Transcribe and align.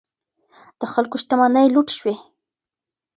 د 0.79 0.81
خلکو 0.93 1.15
شتمنۍ 1.21 1.67
لوټ 1.73 1.87
شوې. 1.97 2.15